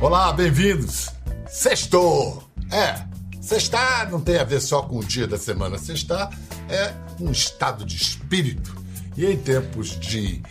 [0.00, 1.10] Olá, bem-vindos.
[1.46, 2.48] Sextou.
[2.70, 3.04] É,
[3.40, 5.78] sextar não tem a ver só com o dia da semana.
[5.78, 6.30] Sextar
[6.68, 8.76] é um estado de espírito.
[9.16, 10.42] E em tempos de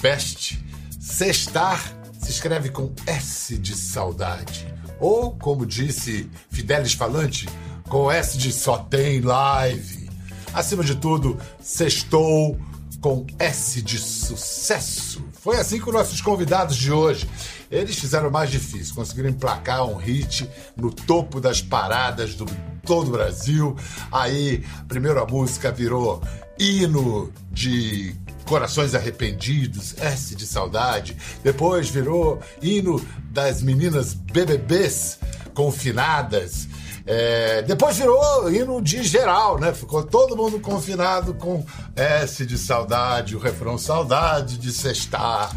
[0.00, 0.64] peste,
[1.00, 1.97] sextar
[2.28, 4.66] se escreve com S de saudade.
[5.00, 7.48] Ou, como disse Fidelis Falante,
[7.88, 10.10] com S de só tem live.
[10.52, 12.58] Acima de tudo, sextou
[13.00, 15.24] com S de sucesso.
[15.40, 17.26] Foi assim com nossos convidados de hoje.
[17.70, 22.44] Eles fizeram mais difícil, conseguiram emplacar um hit no topo das paradas do
[22.84, 23.74] todo o Brasil.
[24.12, 26.22] Aí, primeiro a música virou
[26.58, 28.14] hino de
[28.48, 31.14] Corações Arrependidos, S de Saudade.
[31.44, 32.98] Depois virou hino
[33.30, 35.18] das meninas BBBs
[35.52, 36.66] confinadas.
[37.04, 39.74] É, depois virou hino de geral, né?
[39.74, 41.64] Ficou todo mundo confinado com
[41.94, 45.54] S de saudade, o refrão saudade de sextar.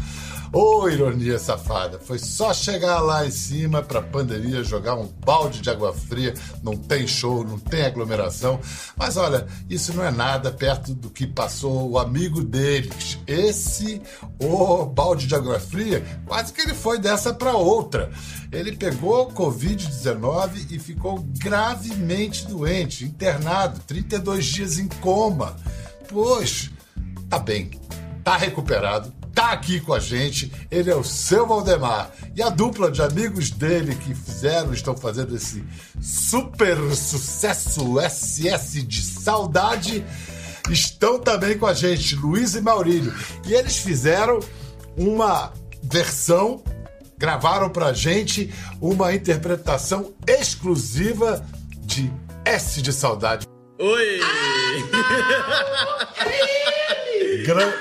[0.54, 1.98] Ô, oh, ironia safada.
[1.98, 6.34] Foi só chegar lá em cima pra pandemia jogar um balde de água fria.
[6.62, 8.60] Não tem show, não tem aglomeração.
[8.94, 13.18] Mas olha, isso não é nada perto do que passou o amigo deles.
[13.26, 14.02] Esse,
[14.38, 18.10] o balde de água fria, quase que ele foi dessa pra outra.
[18.52, 25.56] Ele pegou Covid-19 e ficou gravemente doente, internado, 32 dias em coma.
[26.08, 26.70] Pois,
[27.30, 27.70] tá bem,
[28.22, 30.52] tá recuperado, tá aqui com a gente.
[30.70, 32.10] Ele é o seu Valdemar.
[32.34, 35.64] E a dupla de amigos dele que fizeram, estão fazendo esse
[36.00, 40.04] super sucesso SS de saudade,
[40.70, 43.14] estão também com a gente, Luiz e Maurílio.
[43.46, 44.40] E eles fizeram
[44.96, 45.52] uma
[45.82, 46.62] versão
[47.22, 51.46] gravaram pra gente uma interpretação exclusiva
[51.78, 52.12] de
[52.44, 53.46] S de Saudade.
[53.78, 54.20] Oi!
[54.20, 56.16] Ah,
[57.46, 57.72] Gran...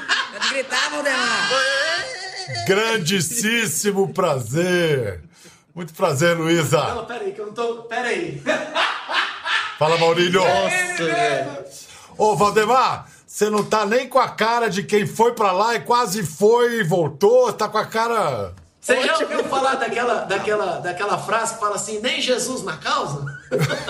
[0.62, 1.50] gritar, Valdemar.
[2.68, 5.22] Grandíssimo prazer.
[5.74, 6.96] Muito prazer, Luísa.
[6.96, 7.84] Não, peraí, que eu não tô.
[7.84, 8.42] Peraí.
[9.80, 10.42] Fala, Maurílio.
[10.42, 11.66] Nossa, velho.
[12.18, 15.80] Ô, Valdemar, você não tá nem com a cara de quem foi pra lá e
[15.80, 17.52] quase foi e voltou.
[17.54, 18.54] Tá com a cara.
[18.80, 23.24] Você já ouviu falar daquela, daquela, daquela frase que fala assim, nem Jesus na causa?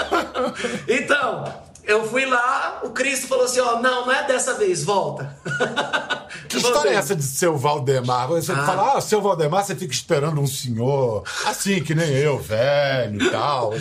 [0.88, 1.46] então,
[1.86, 5.36] eu fui lá, o Cristo falou assim, ó, não, não é dessa vez, volta.
[6.48, 8.28] Que história é essa de seu Valdemar?
[8.30, 8.66] Você Ah.
[8.66, 13.30] fala, ah, seu Valdemar, você fica esperando um senhor, assim, que nem eu, velho e
[13.32, 13.74] tal.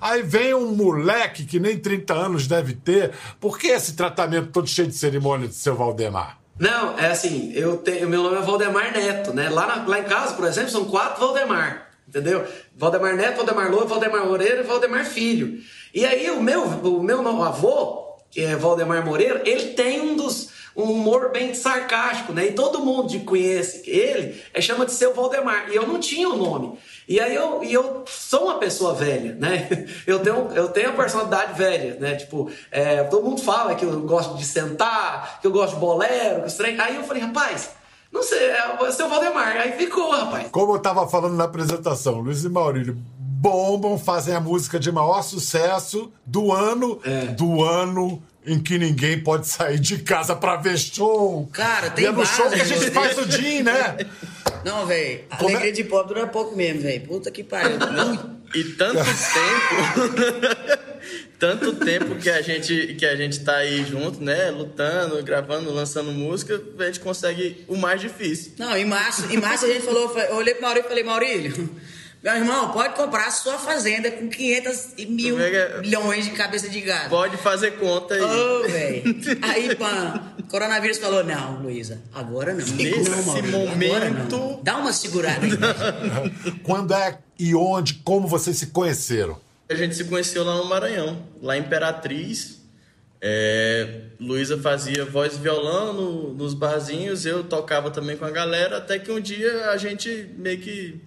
[0.00, 3.12] Aí vem um moleque que nem 30 anos deve ter.
[3.40, 6.38] Por que esse tratamento todo cheio de cerimônia de seu Valdemar?
[6.58, 9.48] Não, é assim, eu tenho, meu nome é Valdemar Neto, né?
[9.48, 12.44] Lá, na- lá em casa, por exemplo, são quatro Valdemar, entendeu?
[12.76, 15.60] Valdemar Neto, Valdemar Lobo, Valdemar Moreira e Valdemar Filho.
[15.94, 20.50] E aí o meu, o meu avô, que é Valdemar Moreira, ele tem um dos
[20.76, 22.46] um humor bem sarcástico, né?
[22.46, 25.70] E todo mundo que conhece ele é, chama de seu Valdemar.
[25.70, 26.78] E eu não tinha o nome.
[27.06, 29.68] E aí eu, e eu sou uma pessoa velha, né?
[30.06, 32.16] Eu tenho, eu tenho a personalidade velha, né?
[32.16, 36.42] Tipo, é, todo mundo fala que eu gosto de sentar, que eu gosto de bolero,
[36.42, 36.78] que trem.
[36.80, 37.70] Aí eu falei, rapaz,
[38.12, 39.56] não sei, é o seu Valdemar.
[39.56, 40.48] Aí ficou, rapaz.
[40.50, 45.22] Como eu tava falando na apresentação, Luiz e Maurílio bombam, fazem a música de maior
[45.22, 47.26] sucesso do ano, É.
[47.26, 51.48] do ano em que ninguém pode sair de casa pra ver show.
[51.52, 53.96] Cara, tem E é no show que a gente faz o dia, né?
[54.64, 55.24] Não, velho.
[55.30, 57.00] É- Alegria de pobre dura pouco mesmo, velho.
[57.06, 57.78] Puta que pariu.
[58.54, 60.92] E tanto tempo.
[61.38, 64.50] tanto tempo que a gente que a gente tá aí junto, né?
[64.50, 68.52] Lutando, gravando, lançando música, a gente consegue o mais difícil.
[68.58, 71.70] Não, em março, em março a gente falou, eu olhei pro Maurílio e falei, Maurílio,
[72.22, 75.80] meu irmão, pode comprar a sua fazenda com 500 e mil é que é?
[75.80, 77.08] milhões de cabeça de gado.
[77.10, 78.22] Pode fazer conta aí.
[78.22, 79.02] Ô, velho.
[79.42, 82.64] Aí, pã, coronavírus falou, não, Luísa, agora não.
[82.64, 84.14] Nesse não, Maurílio, agora não.
[84.20, 86.52] momento- Dá uma segurada aí.
[86.62, 89.40] Quando é e onde, como vocês se conheceram?
[89.68, 92.60] A gente se conheceu lá no Maranhão, lá em Imperatriz.
[93.24, 98.78] É, Luísa fazia voz e violão no- nos barzinhos, eu tocava também com a galera,
[98.78, 101.00] até que um dia a gente meio que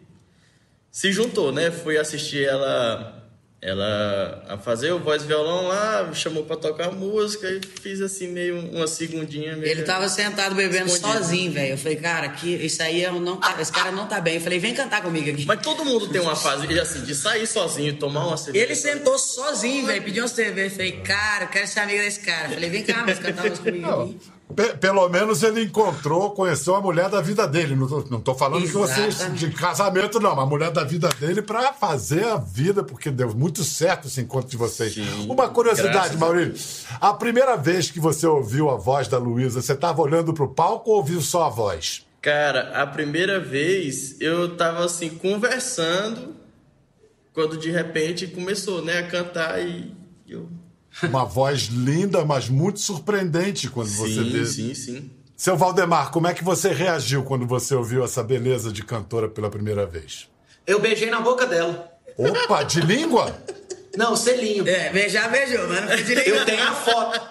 [0.95, 1.71] se juntou, né?
[1.71, 3.21] Fui assistir ela
[3.62, 8.00] ela a fazer o voz e violão lá, me chamou pra tocar música e fiz
[8.00, 9.57] assim meio uma segundinha.
[9.57, 9.69] Meio...
[9.69, 11.24] Ele tava sentado bebendo Escondido.
[11.24, 11.74] sozinho, velho.
[11.74, 14.36] Eu falei, cara, que isso aí eu não tá, esse cara não tá bem.
[14.36, 15.45] Eu falei, vem cantar comigo aqui.
[15.45, 18.63] Mas todo mundo tem uma fase assim, de sair sozinho, tomar uma cerveja.
[18.63, 20.68] Ele sentou sozinho, velho, pediu uma cerveja.
[20.68, 22.47] Eu falei, cara, eu quero ser amigo desse cara.
[22.47, 24.19] Eu falei, vem cá, mas cantar umas comigo aqui.
[24.56, 27.75] Pe- pelo menos ele encontrou, conheceu a mulher da vida dele.
[27.75, 31.10] Não tô, não tô falando que vocês de casamento, não, mas a mulher da vida
[31.19, 34.94] dele pra fazer a vida, porque deu muito certo esse encontro de vocês.
[34.94, 39.74] Sim, Uma curiosidade, graças a primeira vez que você ouviu a voz da Luísa, você
[39.74, 42.06] estava olhando pro palco ou ouviu só a voz?
[42.22, 46.36] Cara, a primeira vez eu tava assim, conversando,
[47.34, 49.94] quando de repente começou, né, a cantar e
[50.28, 50.50] eu.
[51.03, 54.45] Uma voz linda, mas muito surpreendente quando você Sim, teve.
[54.45, 55.12] sim, sim.
[55.36, 59.50] Seu Valdemar, como é que você reagiu quando você ouviu essa beleza de cantora pela
[59.50, 60.30] primeira vez?
[60.65, 61.92] Eu beijei na boca dela.
[62.18, 63.36] Opa, de língua?
[63.97, 64.68] Não, selinho.
[64.68, 66.30] É, beijar, beijou, mas não foi direito.
[66.30, 67.21] Eu tenho a foto.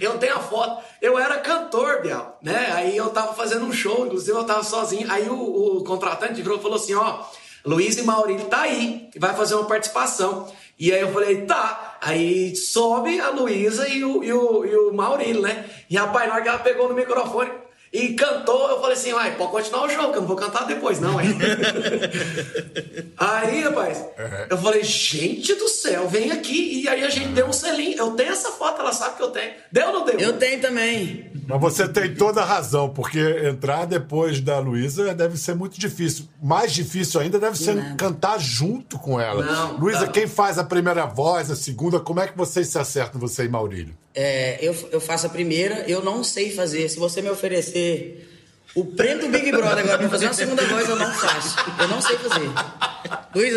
[0.00, 0.82] Eu tenho a foto.
[1.00, 2.70] Eu era cantor, Bial, né?
[2.72, 5.10] Aí eu tava fazendo um show, inclusive eu tava sozinho.
[5.10, 7.22] Aí o, o contratante virou e falou assim: ó,
[7.64, 10.50] Luiz e Maurílio tá aí, vai fazer uma participação.
[10.78, 11.98] E aí eu falei, tá.
[12.00, 15.68] Aí sobe a Luísa e o, e, o, e o Maurílio, né?
[15.90, 17.50] E rapaz, na hora que ela pegou no microfone
[17.92, 20.64] e cantou, eu falei assim, uai, pode continuar o show, que eu não vou cantar
[20.64, 21.18] depois, não,
[23.18, 24.04] aí, rapaz,
[24.48, 26.82] eu falei, gente do céu, vem aqui.
[26.82, 27.98] E aí a gente deu um selinho.
[27.98, 29.52] Eu tenho essa foto, ela sabe que eu tenho.
[29.72, 30.18] Deu ou não deu?
[30.18, 31.30] Eu tenho também.
[31.46, 36.26] Mas você tem toda a razão, porque entrar depois da Luísa deve ser muito difícil.
[36.40, 37.96] Mais difícil ainda deve ser Nada.
[37.96, 39.44] cantar junto com ela.
[39.44, 40.12] Não, Luísa, não.
[40.12, 43.48] quem faz a primeira voz, a segunda, como é que vocês se acertam, você e
[43.48, 43.94] Maurílio?
[44.14, 46.88] É, eu, eu faço a primeira, eu não sei fazer.
[46.88, 48.28] Se você me oferecer
[48.74, 51.56] o prêmio do Big Brother agora pra fazer uma segunda voz, eu não faço.
[51.80, 52.50] Eu não sei fazer.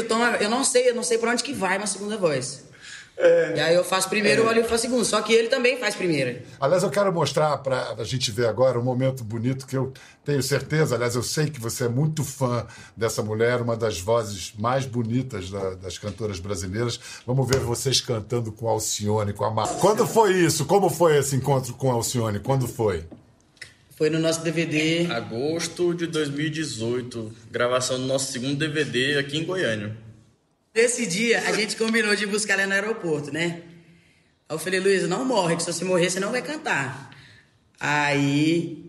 [0.07, 2.63] Tô- eu não sei, eu não sei pra onde que vai uma segunda voz.
[3.15, 5.05] E aí eu faço primeiro, o Olívio faz segundo.
[5.05, 6.43] Só que ele também faz primeira.
[6.59, 9.93] Aliás, eu quero mostrar para a gente ver agora um momento bonito que eu
[10.25, 12.65] tenho certeza, aliás, eu sei que você é muito fã
[12.97, 16.99] dessa mulher, uma das vozes mais bonitas da- das cantoras brasileiras.
[17.25, 19.67] Vamos ver vocês cantando com Alcione, com a Mar.
[19.79, 20.65] Quando foi isso?
[20.65, 22.39] Como foi esse encontro com Alcione?
[22.39, 23.03] Quando foi?
[23.95, 25.05] Foi no nosso DVD.
[25.11, 29.95] Agosto de 2018, gravação do nosso segundo DVD aqui em Goiânia.
[30.75, 33.61] Nesse dia, a gente combinou de buscar ela no aeroporto, né?
[34.49, 37.11] Aí eu falei, Luísa, não morre, que se você morrer, você não vai cantar.
[37.79, 38.79] Aí.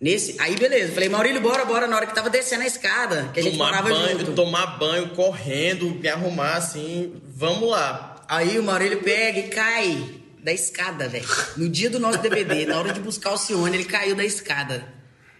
[0.00, 3.40] Nesse, aí beleza, falei, Maurílio, bora, bora, na hora que tava descendo a escada, que
[3.40, 4.32] a gente Tomar morava banho, junto.
[4.34, 8.22] tomar banho correndo, me arrumar assim, vamos lá.
[8.28, 11.26] Aí o Maurílio pega e cai da escada, velho.
[11.56, 14.86] No dia do nosso DVD, na hora de buscar o Cione, ele caiu da escada.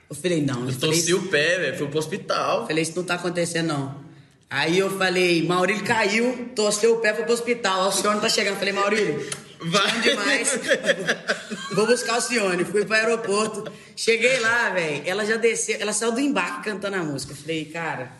[0.08, 2.66] Eu falei, não, eu Eu torci o pé, velho, fui pro hospital.
[2.66, 4.05] falei, isso não tá acontecendo, não.
[4.48, 7.88] Aí eu falei, Maurílio caiu, torceu o pé, foi pro hospital.
[7.88, 8.56] O Cione tá chegando.
[8.58, 9.28] Falei, Maurílio,
[9.60, 9.90] Vai.
[9.90, 10.60] vai demais.
[11.75, 12.64] Vou buscar o Cione.
[12.64, 13.70] Fui pro aeroporto.
[13.96, 15.02] Cheguei lá, velho.
[15.04, 17.32] Ela já desceu, ela saiu do embarque cantando a música.
[17.32, 18.12] Eu Falei, cara,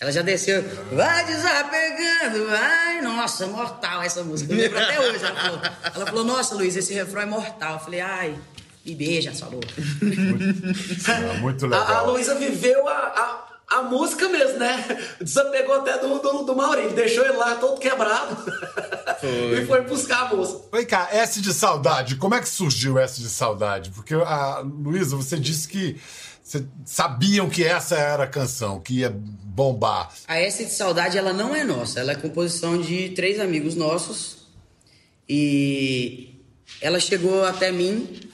[0.00, 0.64] ela já desceu.
[0.92, 3.00] Vai desapegando, vai.
[3.00, 4.52] Nossa, mortal essa música.
[4.52, 5.24] Eu lembro até hoje.
[5.24, 5.60] Ela falou,
[5.94, 7.74] ela falou nossa, Luiz, esse refrão é mortal.
[7.74, 8.34] Eu falei, ai,
[8.84, 9.68] me beija, sua louca.
[11.08, 12.10] Ah, muito A, a legal.
[12.10, 14.84] Luísa viveu a, a, a música mesmo, né?
[15.20, 18.36] Desapegou até do, do, do Maurílio, deixou ele lá todo quebrado.
[19.20, 19.62] Foi.
[19.62, 20.60] e foi buscar a música.
[20.72, 22.16] Vem cá, S de Saudade.
[22.16, 23.90] Como é que surgiu S de Saudade?
[23.90, 26.00] Porque, a Luísa, você disse que
[26.42, 30.10] você sabiam que essa era a canção, que ia bombar.
[30.26, 32.00] A S de Saudade, ela não é nossa.
[32.00, 34.48] Ela é composição de três amigos nossos.
[35.28, 36.42] E
[36.80, 38.27] ela chegou até mim.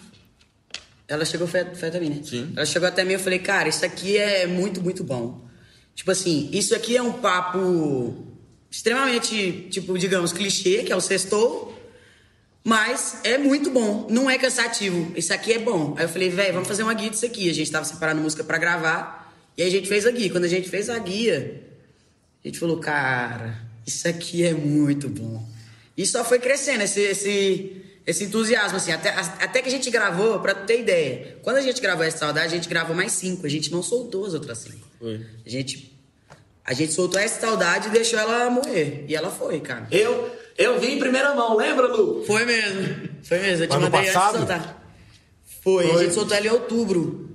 [1.06, 2.20] Ela chegou, foi, foi até mim, né?
[2.24, 2.52] Sim.
[2.56, 5.46] Ela chegou até mim e eu falei, cara, isso aqui é muito, muito bom.
[5.94, 8.26] Tipo assim, isso aqui é um papo
[8.70, 11.73] extremamente, tipo, digamos, clichê, que é o sextou.
[12.64, 15.12] Mas é muito bom, não é cansativo.
[15.14, 15.94] Isso aqui é bom.
[15.99, 17.50] Aí eu falei, velho, vamos fazer uma guia disso aqui.
[17.50, 19.34] A gente tava separando música pra gravar.
[19.56, 20.30] E aí a gente fez a guia.
[20.30, 21.62] Quando a gente fez a guia,
[22.42, 25.46] a gente falou, cara, isso aqui é muito bom.
[25.96, 28.92] E só foi crescendo esse, esse, esse entusiasmo, assim.
[28.92, 31.38] Até, até que a gente gravou, pra tu ter ideia.
[31.42, 33.46] Quando a gente gravou essa saudade, a gente gravou mais cinco.
[33.46, 34.87] A gente não soltou as outras cinco.
[34.99, 35.25] Foi.
[35.44, 35.99] A gente,
[36.64, 39.04] a gente soltou essa saudade e deixou ela morrer.
[39.08, 39.87] E ela foi, cara.
[39.90, 42.25] Eu, eu vi em primeira mão, lembra, Lu?
[42.26, 43.08] Foi mesmo.
[43.23, 43.64] Foi mesmo.
[43.64, 44.37] Eu te Ano mandei antes de passado?
[44.38, 44.84] soltar.
[45.62, 45.87] Foi.
[45.88, 45.96] Foi.
[45.96, 47.30] A gente soltou ela em outubro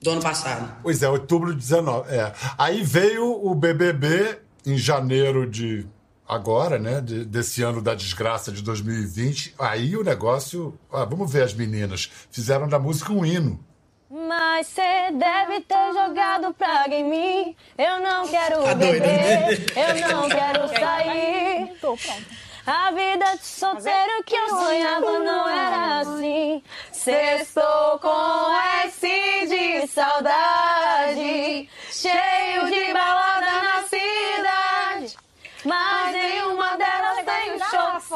[0.00, 0.76] do ano passado.
[0.82, 2.14] Pois é, outubro de 19.
[2.14, 2.32] É.
[2.58, 5.86] Aí veio o BBB em janeiro de
[6.28, 7.00] agora, né?
[7.00, 9.54] de- desse ano da desgraça de 2020.
[9.58, 10.78] Aí o negócio.
[10.92, 12.10] ah, vamos ver as meninas.
[12.30, 13.64] Fizeram da música um hino.
[14.10, 17.56] Mas cê deve ter jogado praga em mim.
[17.76, 19.46] Eu não quero Tá doida, né?
[19.46, 21.76] beber, eu não quero sair.
[21.80, 22.48] Tô pronta.
[22.66, 26.62] A vida de solteiro que eu sonhava não era assim.
[26.92, 28.54] Sextou com
[28.84, 35.16] S de saudade, cheio de balada na cidade.
[35.64, 35.97] Mas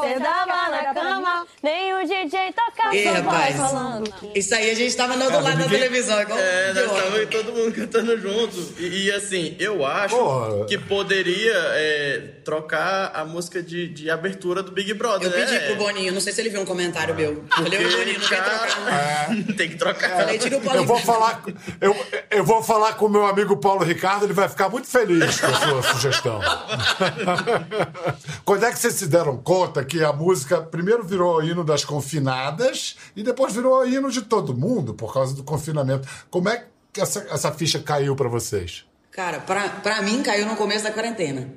[0.03, 3.55] Cê dava na cama, nem o DJ tocava Ih, rapaz.
[4.35, 7.53] Isso aí a gente tava no outro lado da televisão, igual É, nós estávamos todo
[7.53, 8.73] mundo cantando junto.
[8.79, 10.65] E, e, assim, eu acho Porra.
[10.65, 15.45] que poderia é, trocar a música de, de abertura do Big Brother, Eu né?
[15.45, 17.31] pedi pro Boninho, não sei se ele viu um comentário meu.
[17.31, 19.43] Eu falei, ô Boninho, não quer trocar não.
[19.55, 20.09] Tem que trocar.
[20.23, 21.43] Falei, tira o Paulo Eu vou falar,
[21.81, 25.39] eu, eu vou falar com o meu amigo Paulo Ricardo, ele vai ficar muito feliz
[25.39, 26.39] com a sua sugestão.
[28.45, 32.95] Quando é que vocês se deram conta que a música primeiro virou hino das confinadas
[33.15, 36.07] e depois virou hino de todo mundo por causa do confinamento?
[36.29, 38.85] Como é que essa, essa ficha caiu pra vocês?
[39.11, 41.53] Cara, pra mim caiu no começo da quarentena.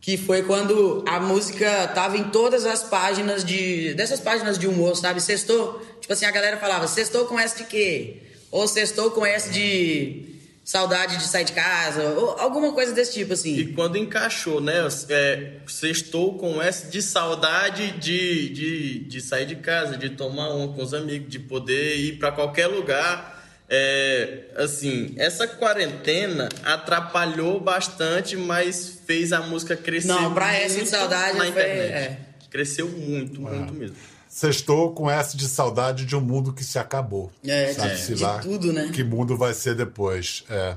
[0.00, 3.94] Que foi quando a música tava em todas as páginas de.
[3.94, 5.20] dessas páginas de humor, sabe?
[5.20, 5.80] Sextou.
[5.98, 8.22] Tipo assim, a galera falava, sextou com S de quê?
[8.50, 10.33] Ou sextou com S de
[10.64, 13.54] saudade de sair de casa, ou alguma coisa desse tipo, assim.
[13.54, 14.74] E quando encaixou, né?
[15.10, 20.72] É, sextou com essa de saudade de, de, de sair de casa, de tomar uma
[20.72, 23.32] com os amigos, de poder ir para qualquer lugar.
[23.68, 30.86] É, assim, essa quarentena atrapalhou bastante, mas fez a música crescer Não, pra essa de
[30.88, 31.92] saudade na foi- internet.
[31.92, 32.18] é.
[32.50, 33.96] Cresceu muito, muito mesmo.
[34.34, 37.30] Sextou com essa de saudade de um mundo que se acabou.
[37.46, 38.90] É, Sabe-se de- lá tudo, né?
[38.92, 40.42] Que mundo vai ser depois.
[40.50, 40.74] É.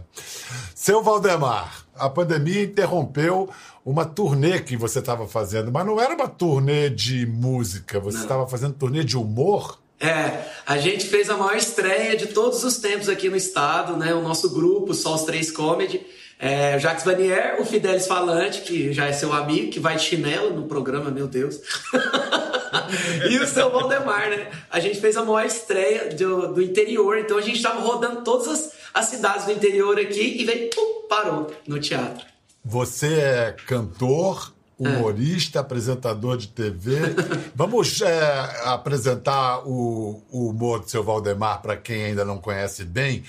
[0.76, 3.50] Seu Valdemar, a pandemia interrompeu
[3.84, 8.46] uma turnê que você estava fazendo, mas não era uma turnê de música, você estava
[8.48, 9.80] fazendo turnê de humor.
[10.00, 14.14] É, a gente fez a maior estreia de todos os tempos aqui no estado, né?
[14.14, 16.06] O nosso grupo, Só os Três Comedy.
[16.40, 20.04] É, o Jacques Vanier, o Fidelis Falante, que já é seu amigo, que vai de
[20.04, 21.60] chinelo no programa, meu Deus.
[23.30, 24.50] e o seu Valdemar, né?
[24.70, 28.48] A gente fez a maior estreia do, do interior, então a gente estava rodando todas
[28.48, 32.26] as, as cidades do interior aqui e veio, pum, parou no teatro.
[32.64, 36.98] Você é cantor, humorista, apresentador de TV.
[37.56, 43.24] Vamos é, apresentar o, o humor do seu Valdemar para quem ainda não conhece bem.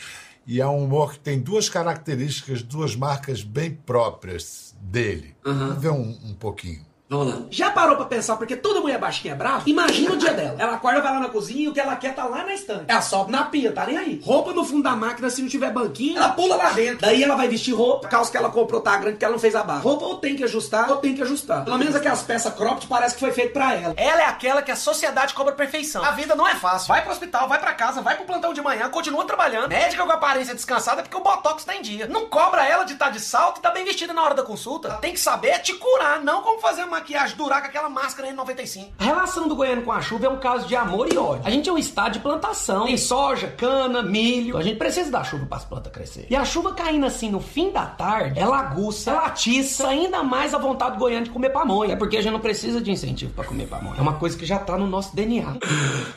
[0.46, 5.36] E é um humor que tem duas características, duas marcas bem próprias dele.
[5.44, 6.87] Vamos ver um, um pouquinho.
[7.10, 7.40] Vamos lá.
[7.50, 9.62] Já parou pra pensar, porque toda mulher baixinha é brava?
[9.64, 10.56] Imagina o dia dela.
[10.58, 12.84] Ela acorda, vai lá na cozinha e o que ela quer tá lá na estante.
[12.86, 14.20] Ela sobe na pia, tá nem aí.
[14.22, 16.98] Roupa no fundo da máquina, se não tiver banquinho, ela pula lá dentro.
[17.00, 19.54] Daí ela vai vestir roupa, calça que ela comprou tá grande, que ela não fez
[19.54, 19.80] a barra.
[19.80, 21.64] Roupa ou tem que ajustar, ou tem que ajustar.
[21.64, 23.94] Pelo menos aquelas peças cropped parece que foi feito pra ela.
[23.96, 26.04] Ela é aquela que a sociedade cobra perfeição.
[26.04, 26.88] A vida não é fácil.
[26.88, 29.70] Vai pro hospital, vai pra casa, vai pro plantão de manhã, continua trabalhando.
[29.70, 32.06] Médica com aparência descansada porque o botox tá em dia.
[32.06, 34.88] Não cobra ela de estar de salto e tá bem vestida na hora da consulta.
[34.88, 37.88] Ela tem que saber é te curar, não como fazer a maquiagem durar com aquela
[37.88, 38.88] máscara N95.
[38.98, 41.42] A relação do goiano com a chuva é um caso de amor e ódio.
[41.44, 42.86] A gente é um estado de plantação.
[42.86, 44.56] Tem soja, cana, milho.
[44.56, 46.26] A gente precisa da chuva para as plantas crescer.
[46.28, 50.52] E a chuva caindo assim no fim da tarde, ela aguça, ela atiça ainda mais
[50.54, 51.92] a vontade do goiano de comer pamonha.
[51.92, 53.98] É porque a gente não precisa de incentivo para comer pamonha.
[53.98, 55.56] É uma coisa que já tá no nosso DNA.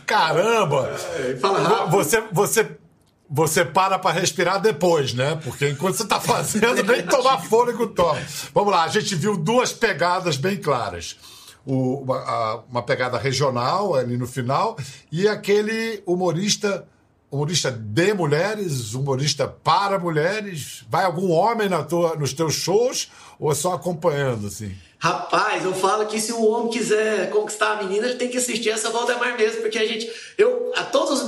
[0.05, 0.89] Caramba!
[1.39, 1.91] fala rápido.
[1.91, 2.77] Você, você,
[3.33, 5.39] você para para respirar depois, né?
[5.43, 8.21] Porque enquanto você tá fazendo, nem tomar fôlego toma.
[8.53, 11.15] Vamos lá, a gente viu duas pegadas bem claras.
[11.65, 14.77] O- uma, a- uma pegada regional ali no final
[15.11, 16.85] e aquele humorista
[17.29, 20.83] humorista de mulheres, humorista para mulheres.
[20.89, 23.09] Vai algum homem na tua, nos teus shows
[23.39, 24.75] ou é só acompanhando assim?
[24.99, 28.69] Rapaz, eu falo que se o homem quiser conquistar a menina, ele tem que assistir
[28.69, 30.07] essa Valdemar mesmo, porque a gente,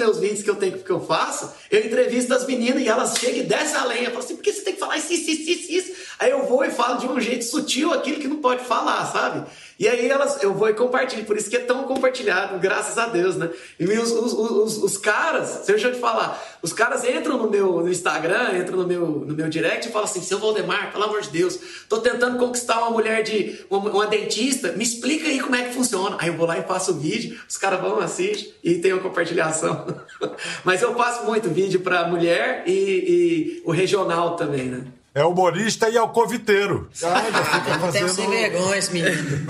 [0.04, 3.40] meus vídeos que eu tenho que eu faço, eu entrevisto as meninas e elas chegam
[3.40, 5.72] e descem a lenha, falam assim, por que você tem que falar isso, isso, isso,
[5.72, 5.94] isso?
[6.20, 9.48] Aí eu vou e falo de um jeito sutil aquilo que não pode falar, sabe?
[9.84, 13.08] E aí elas, eu vou e compartilho, por isso que é tão compartilhado, graças a
[13.08, 13.50] Deus, né?
[13.78, 17.82] E os, os, os, os caras, deixa eu te falar, os caras entram no meu
[17.82, 21.20] no Instagram, entram no meu, no meu direct e falam assim, seu Valdemar, pelo amor
[21.20, 21.60] de Deus,
[21.90, 25.74] tô tentando conquistar uma mulher de, uma, uma dentista, me explica aí como é que
[25.74, 26.16] funciona.
[26.18, 29.02] Aí eu vou lá e faço o vídeo, os caras vão, assistem e tem uma
[29.02, 29.86] compartilhação.
[30.64, 34.86] Mas eu faço muito vídeo pra mulher e, e o regional também, né?
[35.16, 36.90] É humorista e alcoviteiro.
[37.04, 39.46] Ah, já fica Não tem sem vergonha esse menino.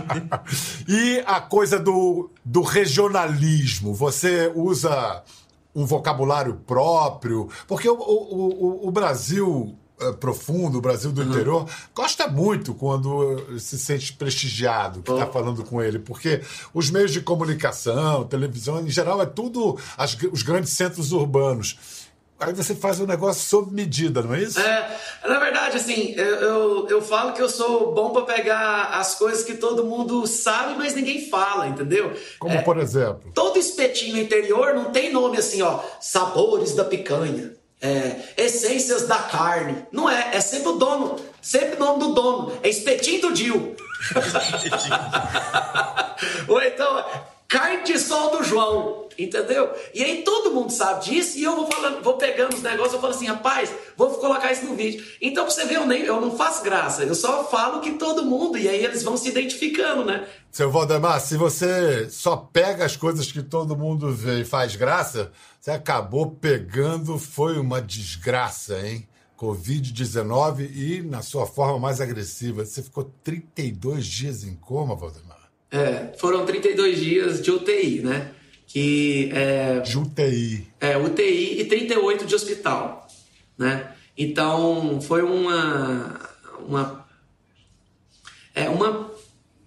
[0.88, 3.92] e a coisa do, do regionalismo.
[3.94, 5.22] Você usa
[5.74, 7.48] um vocabulário próprio?
[7.66, 13.58] Porque o, o, o, o Brasil eh, profundo, o Brasil do interior, gosta muito quando
[13.58, 16.40] se sente prestigiado que está falando com ele, porque
[16.72, 22.03] os meios de comunicação, televisão, em geral, é tudo as- os grandes centros urbanos.
[22.44, 24.60] Aí você faz um negócio sob medida, não é isso?
[24.60, 24.96] É,
[25.26, 29.44] na verdade, assim, eu, eu, eu falo que eu sou bom pra pegar as coisas
[29.44, 32.12] que todo mundo sabe, mas ninguém fala, entendeu?
[32.38, 33.30] Como, É, por exemplo?
[33.34, 39.84] Todo espetinho interior não tem nome assim, ó, sabores da picanha, é, essências da carne.
[39.92, 42.52] Não é, é sempre o dono, sempre o nome do dono.
[42.62, 43.76] É espetinho do Dil.
[46.48, 47.04] Ou então,
[47.48, 49.72] carne de sol do João, entendeu?
[49.92, 53.00] E aí todo mundo sabe disso e eu vou falando, vou pegando os negócios, eu
[53.00, 55.04] falo assim, rapaz, vou colocar isso no vídeo.
[55.20, 58.24] Então pra você ver, eu, nem, eu não faço graça, eu só falo que todo
[58.24, 60.26] mundo, e aí eles vão se identificando, né?
[60.50, 65.32] Seu Valdemar, se você só pega as coisas que todo mundo vê e faz graça,
[65.60, 69.08] você acabou pegando, foi uma desgraça, hein?
[69.38, 72.64] Covid-19 e na sua forma mais agressiva.
[72.64, 75.43] Você ficou 32 dias em coma, Valdemar?
[75.76, 78.30] É, foram 32 dias de UTI, né?
[78.68, 80.66] Que é, De UTI.
[80.80, 83.08] é UTI e 38 de hospital,
[83.58, 83.90] né?
[84.16, 86.20] Então foi uma
[86.68, 87.04] uma
[88.54, 89.10] é uma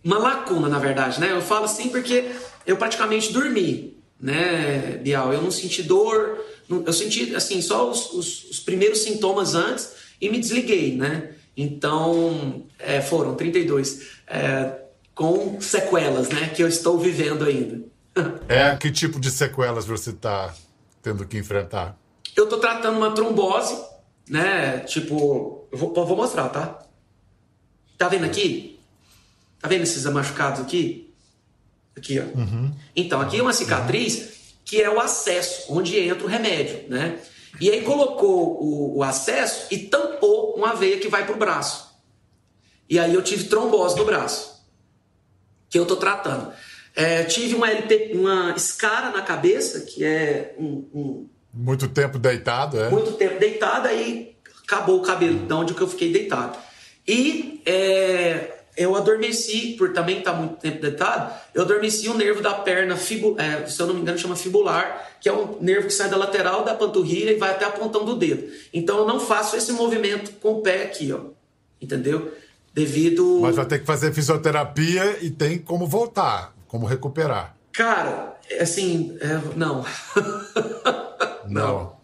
[0.04, 1.32] uma lacuna, na verdade, né?
[1.34, 2.32] Eu falo assim porque
[2.66, 5.34] eu praticamente dormi, né, Bial?
[5.34, 9.90] Eu não senti dor, não- eu senti assim só os, os- os primeiros sintomas antes
[10.22, 11.32] e me desliguei, né?
[11.56, 14.87] Então é, foram 32 é,
[15.18, 16.50] com sequelas, né?
[16.50, 17.82] Que eu estou vivendo ainda.
[18.48, 20.52] É, que tipo de sequelas você está
[21.04, 21.96] tendo que enfrentar?
[22.36, 23.78] Eu tô tratando uma trombose,
[24.28, 24.80] né?
[24.80, 26.80] Tipo, eu vou, vou mostrar, tá?
[27.96, 28.80] Tá vendo aqui?
[29.62, 31.14] Tá vendo esses machucados aqui?
[31.96, 32.24] Aqui, ó.
[32.96, 37.20] Então, aqui é uma cicatriz que é o acesso, onde entra o remédio, né?
[37.60, 41.88] E aí colocou o, o acesso e tampou uma veia que vai pro braço.
[42.90, 44.57] E aí eu tive trombose no braço,
[45.70, 46.52] que eu tô tratando.
[46.96, 52.80] É, tive uma, LP, uma escara na cabeça, que é um- um, Muito tempo deitado,
[52.80, 52.90] é?
[52.90, 56.58] muito tempo deitado, aí acabou o cabelo de onde que eu fiquei deitado.
[57.08, 62.54] E é, eu adormeci, por também estar muito tempo deitado, eu adormeci o nervo da
[62.54, 65.94] perna, fibu, é, se eu não me engano, chama fibular, que é um nervo que
[65.94, 68.52] sai da lateral da panturrilha e vai até a pontão do dedo.
[68.74, 71.20] Então eu não faço esse movimento com o pé aqui, ó.
[71.82, 72.34] Entendeu?
[72.78, 73.40] Devido.
[73.42, 77.56] Mas vai ter que fazer fisioterapia e tem como voltar, como recuperar.
[77.74, 79.84] Cara, assim, é, não.
[81.50, 81.96] Não.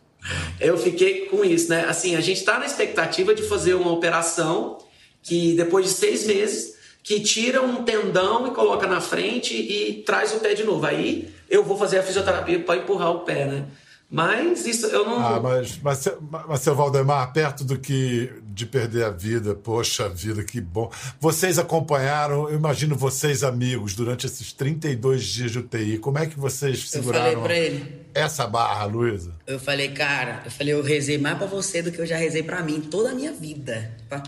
[0.58, 1.84] Eu fiquei com isso, né?
[1.84, 4.78] Assim, a gente está na expectativa de fazer uma operação
[5.22, 10.34] que depois de seis meses que tira um tendão e coloca na frente e traz
[10.34, 10.86] o pé de novo.
[10.86, 13.66] Aí eu vou fazer a fisioterapia para empurrar o pé, né?
[14.10, 15.20] Mas isso eu não.
[15.20, 16.08] Ah, mas, mas,
[16.48, 20.92] mas, seu Valdemar, perto do que de perder a vida, poxa vida, que bom.
[21.20, 25.98] Vocês acompanharam, eu imagino vocês amigos, durante esses 32 dias de UTI.
[25.98, 28.02] Como é que vocês Eu seguraram falei pra ele.
[28.14, 29.34] essa barra, Luísa?
[29.48, 32.44] Eu falei, cara, eu falei, eu rezei mais pra você do que eu já rezei
[32.44, 33.92] pra mim toda a minha vida.
[34.08, 34.22] Pra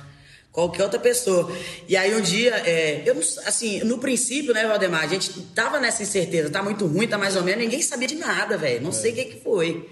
[0.51, 1.51] qualquer outra pessoa.
[1.87, 5.79] E aí um dia, é, eu não- assim, no princípio, né, Valdemar, a gente tava
[5.79, 8.81] nessa incerteza, tá muito ruim, tá mais ou menos, ninguém sabia de nada, velho.
[8.81, 9.87] Não sei o que que foi.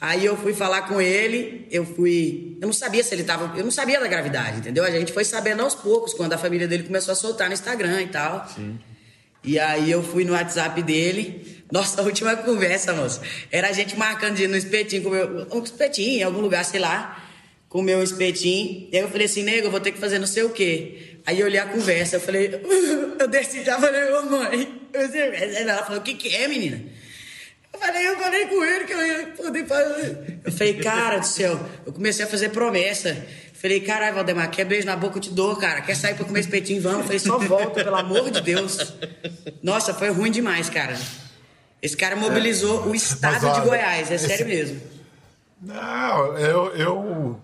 [0.00, 2.58] Aí eu fui falar com ele, eu fui.
[2.60, 3.56] Eu não sabia se ele tava.
[3.56, 4.84] Eu não sabia da gravidade, entendeu?
[4.84, 8.02] A gente foi sabendo aos poucos, quando a família dele começou a soltar no Instagram
[8.02, 8.46] e tal.
[9.42, 11.62] E aí eu fui no WhatsApp dele.
[11.72, 13.20] Nossa, a última conversa, moço.
[13.50, 16.80] Era a gente marcando de ir no espetinho, comer um espetinho em algum lugar, sei
[16.80, 17.22] lá.
[17.68, 18.88] Comer um espetinho.
[18.92, 21.16] E aí eu falei assim, nego, eu vou ter que fazer não sei o quê.
[21.24, 22.50] Aí eu olhei a conversa, eu falei,
[23.18, 24.80] eu desci já falei, ô mãe.
[24.92, 26.80] eu sei- Ela falou, o que que é, menina?
[27.76, 30.40] Eu falei, eu falei com ele que eu ia poder fazer.
[30.44, 33.10] Eu falei, cara do céu, eu comecei a fazer promessa.
[33.10, 35.80] Eu Falei, caralho, Valdemar, quer beijo na boca eu te dou, cara.
[35.80, 36.80] Quer sair pra comer espetinho?
[36.80, 36.98] Vamos.
[37.00, 38.94] Eu falei, só volta, pelo amor de Deus.
[39.62, 40.98] Nossa, foi ruim demais, cara.
[41.82, 44.80] Esse cara mobilizou o estado Mas, de Goiás, é esse- sério mesmo.
[45.60, 47.40] Não, eu, eu,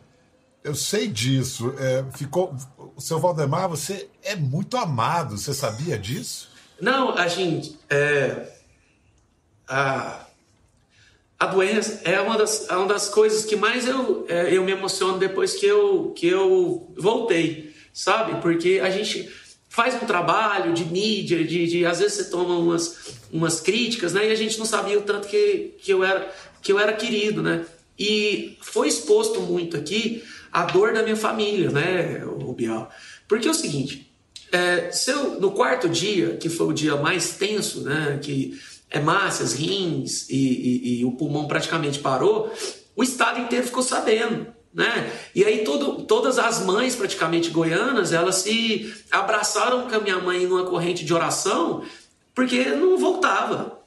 [0.62, 1.74] eu sei disso.
[1.78, 2.54] É, ficou,
[2.94, 5.36] o seu Valdemar, você é muito amado.
[5.38, 6.50] Você sabia disso?
[6.80, 7.78] Não, a gente.
[7.88, 8.48] É,
[9.68, 10.26] a,
[11.38, 14.72] a doença é uma das, é uma das coisas que mais eu, é, eu me
[14.72, 18.40] emociono depois que eu, que eu voltei, sabe?
[18.40, 19.30] Porque a gente
[19.68, 24.28] faz um trabalho de mídia, de, de às vezes você toma umas, umas críticas, né?
[24.28, 27.42] E a gente não sabia o tanto que, que, eu, era, que eu era querido,
[27.42, 27.64] né?
[27.98, 30.22] E foi exposto muito aqui
[30.52, 32.90] a dor da minha família, né, o Bial?
[33.26, 34.11] Porque é o seguinte,
[34.52, 38.60] é, se eu, no quarto dia, que foi o dia mais tenso, né, que
[38.90, 42.52] é massas, rins e, e- e o pulmão praticamente parou,
[42.94, 44.46] o estado inteiro ficou sabendo.
[44.74, 45.10] Né?
[45.34, 50.46] E aí todo, todas as mães praticamente goianas, elas se abraçaram com a minha mãe
[50.46, 51.82] numa corrente de oração,
[52.34, 53.82] porque não voltava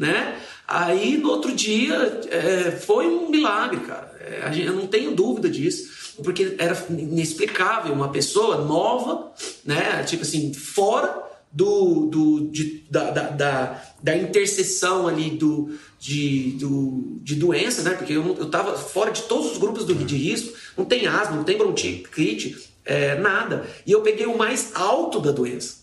[0.00, 0.40] né?
[0.70, 4.16] Aí no outro dia é, foi um milagre, cara.
[4.20, 9.32] É, eu não tenho dúvida disso, porque era inexplicável uma pessoa nova,
[9.64, 10.04] né?
[10.04, 17.18] Tipo assim, fora do, do de- da, da, da, da interseção ali do, de, do,
[17.20, 17.96] de doença, né?
[17.96, 21.34] Porque eu, eu tava fora de todos os grupos do, de risco, não tem asma,
[21.34, 23.66] não tem bronquite, é, nada.
[23.84, 25.79] E eu peguei o mais alto da doença.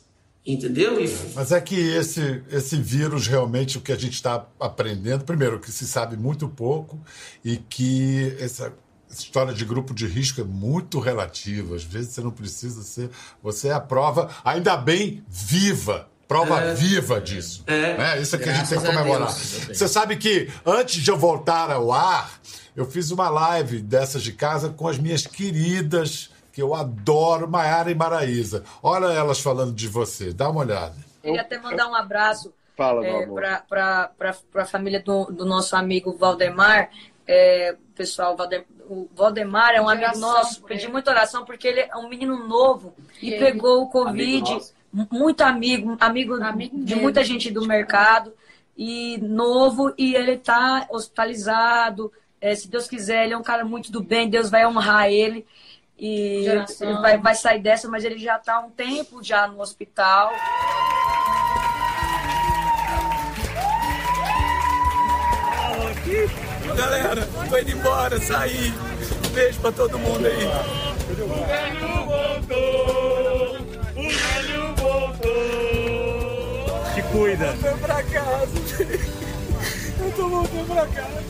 [0.48, 1.04] Entendeu?
[1.04, 5.60] E Mas é que esse, esse vírus, realmente, o que a gente está aprendendo, primeiro,
[5.60, 6.98] que se sabe muito pouco
[7.44, 8.74] e que essa,
[9.12, 11.76] essa história de grupo de risco é muito relativa.
[11.76, 13.10] Às vezes você não precisa ser.
[13.44, 16.08] Você é a prova, ainda bem, viva.
[16.30, 17.64] Prova viva disso.
[17.68, 17.98] É.
[17.98, 18.22] Né?
[18.22, 19.34] Isso é que a gente tem que comemorar.
[19.34, 19.78] Deus.
[19.78, 22.40] Você sabe que antes de eu voltar ao ar,
[22.74, 27.92] eu fiz uma live dessas de casa com as minhas queridas, que eu adoro, Maiara
[27.92, 28.64] e Maraísa.
[28.82, 30.96] Olha elas falando de você, dá uma olhada.
[31.22, 33.40] Queria até mandar um abraço Fala, amor.
[33.70, 34.10] para
[34.56, 36.90] a família do, do nosso amigo Valdemar.
[37.28, 40.64] É, pessoal, Valde- o Valdemar é um amigo nosso.
[40.64, 44.58] Pedi muita oração porque ele é um menino novo e Ele- pegou o Covid.
[44.92, 47.02] mu- Muito amigo, amigo, Amigo de dele.
[47.02, 48.34] muita gente do mercado
[48.76, 52.12] e novo e ele está hospitalizado.
[52.42, 55.46] É, se Deus quiser, ele é um cara muito do bem, Deus vai honrar ele.
[56.00, 56.64] E ele
[57.02, 60.32] vai, vai sair dessa, mas ele já está há um tempo já no hospital.
[66.76, 68.72] Galera, tô indo embora, saí.
[69.26, 70.46] Um beijo pra todo mundo aí.
[71.10, 73.58] O velho voltou,
[73.96, 75.28] o velho voltou.
[76.94, 77.54] Te cuida.
[77.54, 78.54] Voltando pra casa.
[80.00, 81.24] Eu tô voltando pra casa.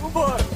[0.00, 0.51] Vambora.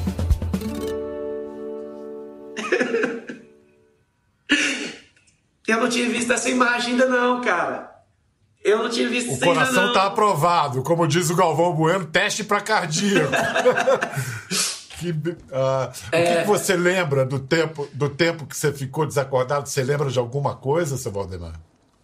[5.77, 7.95] Eu não tinha visto essa imagem ainda, não, cara.
[8.65, 9.93] Eu não tinha visto O isso ainda, coração não.
[9.93, 13.31] tá aprovado, como diz o Galvão Bueno, teste para cardíaco.
[14.99, 15.15] Que,
[15.53, 16.41] ah, O que, É.
[16.41, 19.69] que você lembra do tempo, do tempo que você ficou desacordado?
[19.69, 21.53] Você lembra de alguma coisa, seu Valdemar?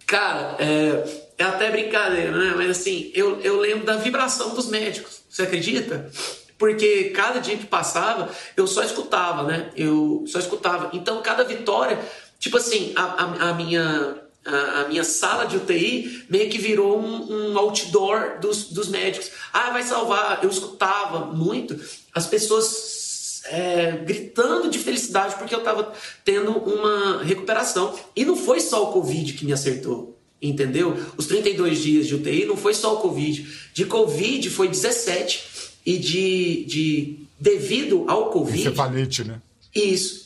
[0.07, 1.03] Cara, é,
[1.39, 2.53] é até brincadeira, né?
[2.55, 5.23] Mas assim, eu, eu lembro da vibração dos médicos.
[5.31, 6.11] Você acredita?
[6.59, 9.71] Porque cada dia que passava, eu só escutava, né?
[9.75, 10.91] Eu só escutava.
[10.93, 11.99] Então, cada vitória,
[12.43, 14.19] tipo assim, a, a, a minha.
[14.45, 19.31] A, minha sala de UTI meio que virou um, um outdoor dos, dos médicos.
[19.53, 20.41] Ah, vai salvar.
[20.43, 21.79] Eu escutava muito
[22.13, 25.93] as pessoas é, gritando de felicidade porque eu estava
[26.25, 27.97] tendo uma recuperação.
[28.17, 30.97] E não foi só o Covid que me acertou, entendeu?
[31.17, 33.47] Os 32 dias de UTI não foi só o Covid.
[33.73, 35.53] De Covid foi 17.
[35.87, 38.61] E de, de devido ao Covid.
[38.61, 39.41] Encefalite, né?
[39.75, 40.22] Isso.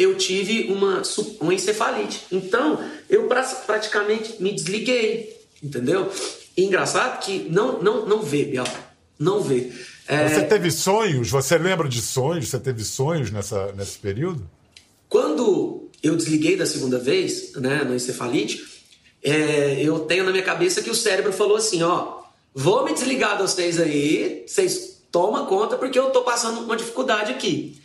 [0.00, 1.02] Eu tive uma,
[1.40, 2.22] uma encefalite.
[2.32, 5.36] Então, eu pra- praticamente me desliguei.
[5.62, 6.10] Entendeu?
[6.56, 8.64] E engraçado que não, não, não vê, Biel.
[9.18, 9.70] Não vê.
[10.08, 11.28] É, Você teve sonhos?
[11.30, 12.48] Você lembra de sonhos?
[12.48, 14.48] Você teve sonhos nessa, nesse período?
[15.08, 18.64] Quando eu desliguei da segunda vez, né, no encefalite,
[19.22, 22.20] é, eu tenho na minha cabeça que o cérebro falou assim, ó,
[22.54, 27.32] vou me desligar de vocês aí, vocês tomam conta porque eu tô passando uma dificuldade
[27.32, 27.78] aqui.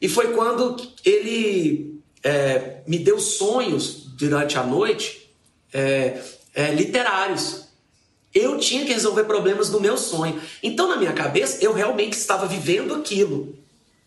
[0.00, 5.30] E foi quando ele é, me deu sonhos durante a noite
[5.72, 6.20] é,
[6.54, 7.68] é, literários.
[8.32, 10.40] Eu tinha que resolver problemas do meu sonho.
[10.62, 13.60] Então, na minha cabeça, eu realmente estava vivendo aquilo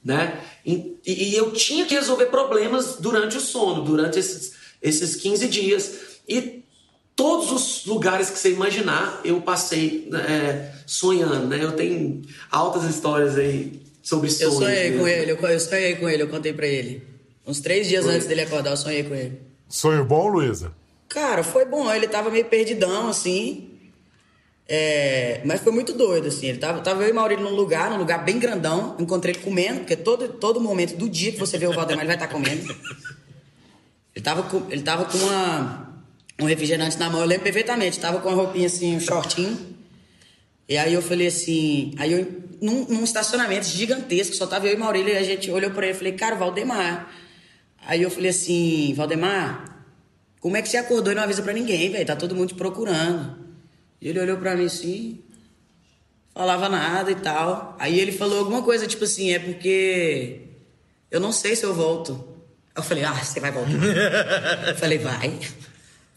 [0.03, 0.41] né?
[0.65, 5.91] E, e eu tinha que resolver problemas durante o sono, durante esses, esses 15 dias.
[6.27, 6.63] E
[7.15, 11.63] todos os lugares que você imaginar, eu passei é, sonhando, né?
[11.63, 14.55] Eu tenho altas histórias aí sobre Eu sonhos.
[14.55, 14.99] sonhei mesmo.
[14.99, 17.01] com ele, eu, eu sonhei com ele, eu contei pra ele.
[17.47, 18.13] Uns três dias Foi.
[18.13, 19.39] antes dele acordar, eu sonhei com ele.
[19.67, 20.71] Sonho bom, Luísa?
[21.09, 23.69] Cara, foi bom, ele tava meio perdidão, assim.
[24.67, 26.47] É, mas foi muito doido, assim.
[26.47, 28.95] Ele tava, tava eu e Maurílio num lugar, num lugar bem grandão.
[28.99, 32.07] Encontrei ele comendo, porque todo, todo momento do dia que você vê o Valdemar, ele
[32.07, 32.73] vai estar comendo.
[34.15, 36.03] Ele tava com, ele tava com uma,
[36.41, 37.99] um refrigerante na mão, eu lembro perfeitamente.
[37.99, 39.72] Tava com uma roupinha assim, um shortinho.
[40.67, 44.77] E aí eu falei assim, aí eu, num, num estacionamento gigantesco, só tava eu e
[44.77, 47.11] Maurílio, e a gente olhou pra ele e falei, cara, Valdemar.
[47.85, 49.85] Aí eu falei assim, Valdemar,
[50.39, 52.05] como é que você acordou e não avisa pra ninguém, velho?
[52.05, 53.37] Tá todo mundo te procurando.
[54.01, 55.19] E ele olhou pra mim assim,
[56.33, 57.75] falava nada e tal.
[57.79, 60.41] Aí ele falou alguma coisa, tipo assim, é porque
[61.11, 62.27] eu não sei se eu volto.
[62.75, 63.71] Eu falei, ah, você vai voltar.
[64.67, 65.39] eu falei, vai.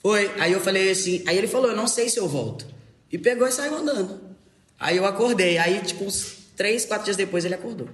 [0.01, 0.31] Foi.
[0.39, 2.67] Aí eu falei assim, aí ele falou, eu não sei se eu volto.
[3.13, 4.36] E pegou e saiu andando.
[4.79, 5.59] Aí eu acordei.
[5.59, 7.89] Aí, tipo, uns três, quatro dias depois ele acordou.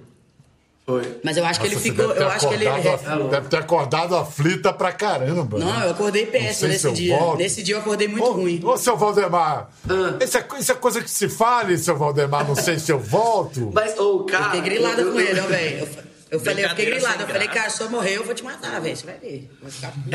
[0.85, 1.17] Foi.
[1.23, 2.07] Mas eu acho que Nossa, ele você ficou.
[2.09, 2.67] deve ter Eu acho que ele.
[2.67, 2.93] acordado
[3.23, 5.57] af- Deve ter acordado aflita pra caramba.
[5.57, 5.85] Não, né?
[5.85, 7.17] eu acordei péssimo nesse dia.
[7.17, 7.37] volto.
[7.37, 8.59] Nesse dia eu acordei muito Ô, ruim.
[8.61, 10.21] Ô, seu Valdemar, Ah.
[10.21, 13.71] isso, é, isso é coisa que se fale, seu Valdemar, não sei se eu volto.
[13.73, 14.43] Mas, ô, cara.
[14.43, 15.87] Eu fiquei grilada eu- com eu- ele, ó, velho.
[16.29, 17.23] Eu, falei, eu fiquei grilada.
[17.23, 18.97] Eu falei, cara, se eu morrer, eu vou te matar, velho.
[18.97, 19.49] Você vai ver.
[19.61, 19.93] Vai ficar...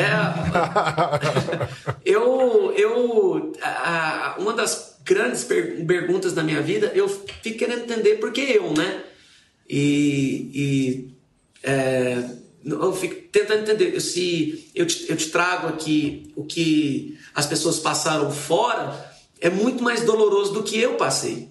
[2.04, 7.84] É, eu, eu, a- uma das grandes per- perguntas da minha vida, eu fico querendo
[7.84, 9.04] entender por que eu, né?
[9.68, 11.10] E, e,
[11.62, 12.22] é,
[12.64, 17.78] Eu fico tentando entender se eu te, eu te trago aqui o que as pessoas
[17.78, 21.48] passaram fora, é muito mais doloroso do que eu passei.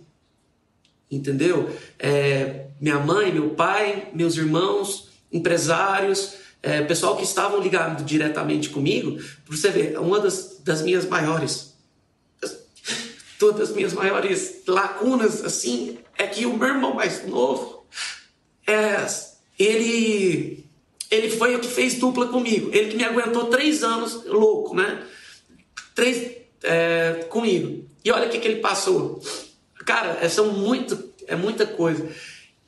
[1.10, 1.70] Entendeu?
[1.98, 9.18] É, minha mãe, meu pai, meus irmãos, empresários, é, pessoal que estavam ligados diretamente comigo,
[9.46, 11.67] para você ver, uma das, das minhas maiores,
[13.40, 17.86] todas as minhas maiores lacunas, assim, é que o meu irmão mais novo,
[18.66, 19.06] é,
[19.58, 20.66] ele,
[21.10, 25.04] ele foi o que fez dupla comigo, ele que me aguentou três anos louco, né?
[25.94, 27.88] Três é, comigo.
[28.04, 29.22] E olha o que, que ele passou.
[29.86, 32.10] Cara, é, são muito, é muita coisa.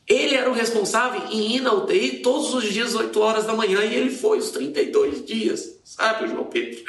[0.07, 3.83] Ele era o responsável em ir na UTI todos os dias, 8 horas da manhã,
[3.83, 6.83] e ele foi os 32 dias, sabe, João Pedro?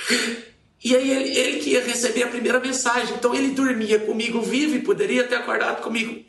[0.83, 4.77] E aí ele, ele que ia receber a primeira mensagem, então ele dormia comigo vivo
[4.77, 6.25] e poderia ter acordado comigo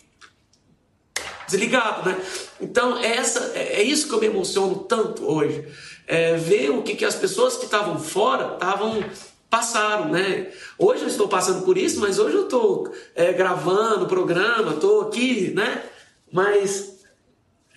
[1.47, 2.17] desligado, né?
[2.59, 5.65] Então essa, é, é isso que eu me emociono tanto hoje,
[6.07, 9.03] é ver o que, que as pessoas que estavam fora estavam
[9.49, 10.49] passaram, né?
[10.77, 15.51] Hoje eu estou passando por isso, mas hoje eu estou é, gravando programa, estou aqui,
[15.53, 15.83] né?
[16.31, 16.99] Mas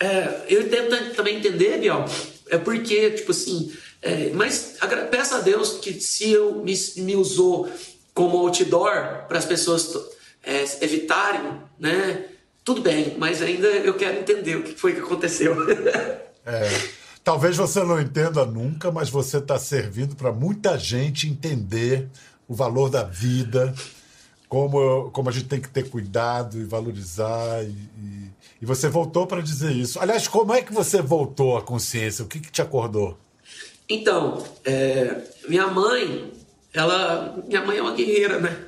[0.01, 2.05] é, eu tento também entender, Biel,
[2.48, 4.76] é porque, tipo assim, é, mas
[5.11, 7.68] peço a Deus que se eu me, me usou
[8.12, 9.94] como outdoor para as pessoas
[10.42, 12.26] é, evitarem, né?
[12.62, 15.57] Tudo bem, mas ainda eu quero entender o que foi que aconteceu.
[16.46, 17.04] é.
[17.22, 22.09] Talvez você não entenda nunca, mas você está servindo para muita gente entender
[22.46, 23.74] o valor da vida,
[24.55, 27.64] como, como a gente tem que ter cuidado e valorizar.
[27.64, 28.31] E, e,
[28.62, 29.99] e você voltou para dizer isso.
[29.99, 32.25] Aliás, como é que você voltou à consciência?
[32.25, 33.19] O que, que te acordou?
[33.88, 36.33] Então, é, minha mãe,
[36.73, 38.67] ela, minha mãe é uma guerreira, né?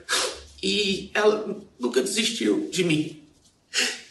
[0.61, 3.23] E ela nunca desistiu de mim.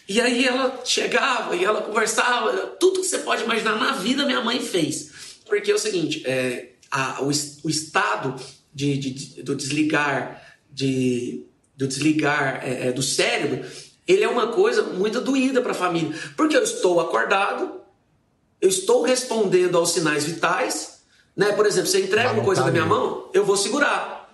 [0.08, 4.40] E aí ela chegava e ela conversava, tudo que você pode imaginar na vida minha
[4.40, 5.12] mãe fez.
[5.46, 8.42] Porque é o seguinte, é, a, o, o, estado
[8.74, 11.46] de, de, do desligar, de,
[11.78, 13.66] do desligar é, é, do cérebro,
[14.08, 16.16] ele é uma coisa muito doída para a família.
[16.38, 17.82] Porque eu estou acordado,
[18.62, 21.00] eu estou respondendo aos sinais vitais,
[21.36, 21.52] né?
[21.52, 24.34] Por exemplo, você entrega uma coisa na minha mão, eu vou segurar.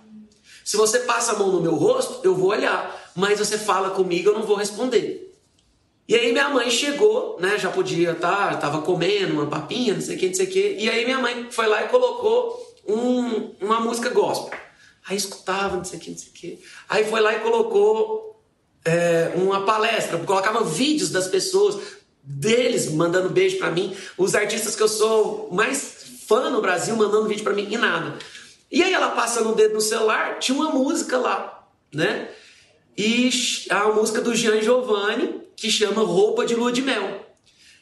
[0.64, 3.00] Se você passa a mão no meu rosto, eu vou olhar.
[3.14, 5.32] Mas você fala comigo, eu não vou responder.
[6.08, 7.58] E aí minha mãe chegou, né?
[7.58, 10.50] Já podia estar, tá, tava comendo uma papinha, não sei o que, não sei o
[10.50, 10.76] que.
[10.78, 14.58] E aí minha mãe foi lá e colocou um, uma música gospel.
[15.06, 16.64] Aí escutava, não sei o que, não sei o que.
[16.88, 18.42] Aí foi lá e colocou
[18.84, 21.76] é, uma palestra, colocava vídeos das pessoas,
[22.22, 27.28] deles mandando beijo para mim, os artistas que eu sou mais fã no Brasil mandando
[27.28, 28.16] vídeo para mim e nada.
[28.70, 32.30] E aí ela passa no dedo no celular, tinha uma música lá, né?
[32.96, 33.30] E
[33.70, 37.26] a música do Jean Giovanni, que chama Roupa de Lua de Mel.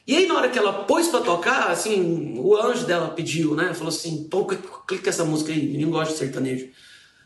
[0.07, 3.73] E aí, na hora que ela pôs pra tocar, assim, o anjo dela pediu, né?
[3.73, 6.69] Falou assim: pô, clica essa música aí, ninguém gosta de sertanejo.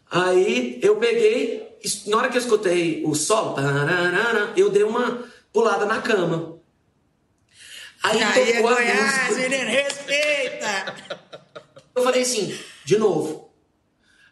[0.10, 3.56] Aí eu peguei, na hora que eu escutei o solo,
[4.56, 6.60] eu dei uma pulada na cama.
[8.04, 9.50] Aí, aí tocou é Goiás, música.
[9.50, 10.96] menino, respeita!
[11.96, 13.52] Eu falei assim, de novo.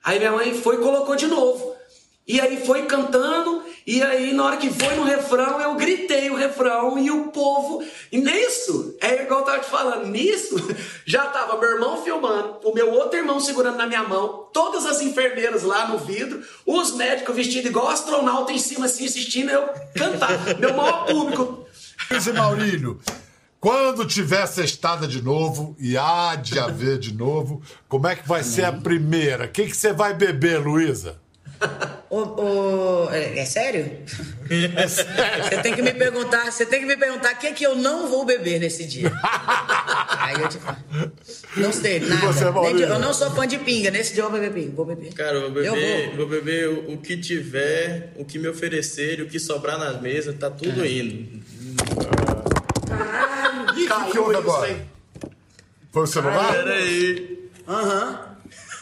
[0.04, 1.76] Aí minha mãe foi e colocou de novo.
[2.28, 6.36] E aí foi cantando, e aí na hora que foi no refrão, eu gritei o
[6.36, 7.84] refrão e o povo.
[8.12, 10.56] E nisso, é igual eu tava te falando, nisso
[11.06, 15.02] já tava meu irmão filmando, o meu outro irmão segurando na minha mão, todas as
[15.02, 20.58] enfermeiras lá no vidro, os médicos vestidos igual astronauta em cima assim assistindo eu cantar.
[20.60, 21.66] meu maior público.
[22.10, 23.00] Esse Maurílio,
[23.60, 28.44] quando tiver sextada de novo, e há de haver de novo, como é que vai
[28.44, 29.46] ser a primeira?
[29.46, 31.18] O que, que você vai beber, Luísa?
[32.14, 33.92] O, o, é, é, sério?
[34.48, 35.44] É sério?
[35.46, 37.76] Você tem que me perguntar, você tem que me perguntar o que, é que eu
[37.76, 39.12] não vou beber nesse dia.
[40.20, 40.78] Aí eu te falo.
[41.58, 42.28] Não sei, nada.
[42.28, 44.76] Você, de, eu não sou fã de pinga, nesse dia eu vou beber pinga.
[44.76, 45.12] Vou beber.
[45.16, 46.18] Cara, eu vou beber, eu vou.
[46.18, 50.38] vou beber o, o, que tiver, o que me oferecerem, o que sobrar nas mesas,
[50.38, 50.92] tá tudo é.
[50.92, 51.44] indo.
[52.88, 54.86] Caralho, que, que, que houve agora?
[55.92, 56.54] Foi o celular?
[56.54, 57.50] Peraí.
[57.68, 58.36] Aham.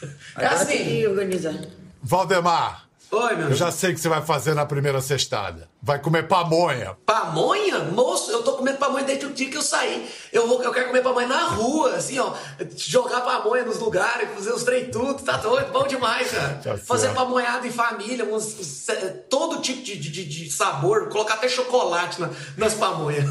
[0.03, 0.09] Uhum.
[0.37, 1.55] É assim, organizar.
[2.03, 2.90] Valdemar.
[3.11, 5.69] Oi, meu Eu já sei o que você vai fazer na primeira sextada.
[5.83, 6.95] Vai comer pamonha.
[7.05, 7.79] Pamonha?
[7.79, 10.07] Moço, eu tô comendo pamonha desde o dia que eu saí.
[10.31, 12.33] Eu, vou, eu quero comer pamonha na rua, assim, ó.
[12.75, 15.15] Jogar pamonha nos lugares, fazer os trem tudo.
[15.23, 16.61] Tá doido, bom demais, cara.
[16.63, 18.85] Tá fazer pamonhada em família, uns,
[19.27, 21.09] todo tipo de, de, de sabor.
[21.09, 23.25] Colocar até chocolate na, nas pamonhas.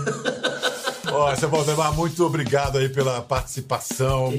[1.12, 4.32] Ó, seu Valdemar, muito obrigado aí pela participação.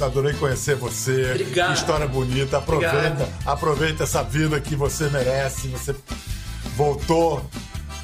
[0.00, 1.30] Adorei conhecer você.
[1.32, 1.68] Obrigado.
[1.68, 2.58] Que história bonita.
[2.58, 5.68] Aproveita, aproveita essa vida que você merece.
[5.68, 5.94] Você
[6.78, 7.44] voltou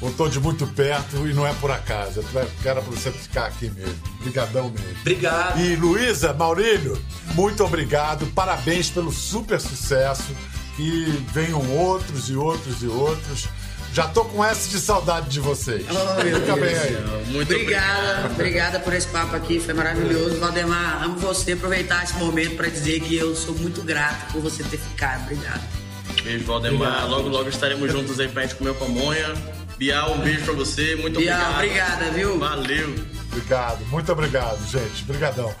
[0.01, 2.19] ou tô de muito perto e não é por acaso.
[2.19, 3.95] Eu quero pra você ficar aqui mesmo.
[4.19, 4.99] Obrigadão mesmo.
[4.99, 5.59] Obrigado.
[5.61, 7.01] E Luísa, Maurílio,
[7.33, 8.27] muito obrigado.
[8.27, 10.35] Parabéns pelo super sucesso.
[10.77, 13.47] E venham outros e outros e outros.
[13.93, 15.85] Já tô com essa de saudade de vocês.
[15.89, 16.81] Oh, meu Fica bem Deus.
[16.83, 17.25] aí.
[17.31, 20.37] Muito obrigada, obrigada por esse papo aqui, foi maravilhoso.
[20.37, 24.63] Valdemar, amo você, aproveitar esse momento para dizer que eu sou muito grato por você
[24.65, 25.23] ter ficado.
[25.23, 25.84] Obrigado.
[26.25, 27.07] Beijo, Valdemar.
[27.07, 29.31] Logo, logo estaremos juntos aí pra gente comer pamonha.
[29.77, 30.95] Bial, um beijo pra você.
[30.95, 31.93] Muito Bial, obrigado.
[31.99, 32.39] obrigada, viu?
[32.39, 32.95] Valeu.
[33.31, 35.03] Obrigado, muito obrigado, gente.
[35.03, 35.53] Obrigadão.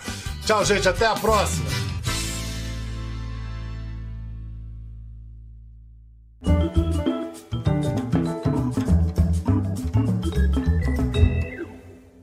[0.43, 0.89] Tchau, gente.
[0.89, 1.69] Até a próxima.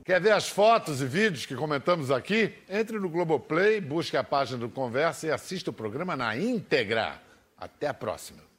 [0.05, 2.53] Quer ver as fotos e vídeos que comentamos aqui?
[2.69, 7.22] Entre no Globoplay, busque a página do Conversa e assista o programa na íntegra.
[7.63, 8.52] Até a próxima.